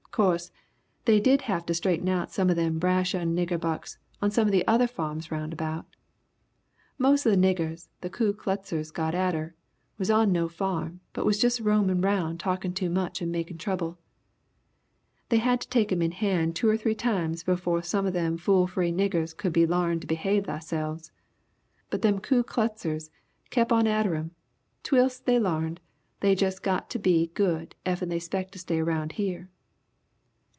[0.13, 0.51] 'Course,
[1.05, 4.45] they did have to straighten out some of them brash young nigger bucks on some
[4.45, 5.85] of the other farms round about.
[6.97, 9.55] Mos' of the niggers the Ku Kluxers got atter
[9.97, 13.99] was'n on no farm, but was jus' roamin' 'round talkin' too much and makin' trouble.
[15.29, 18.35] They had to take 'em in hand two or three times befo' some of them
[18.37, 21.11] fool free niggers could be larned to behave theyselfs!
[21.89, 23.11] But them Ku Kluxers
[23.49, 24.31] kept on atter 'em
[24.83, 25.79] twels't they larned
[26.19, 29.49] they jus got to be good effen they 'spects to stay round here.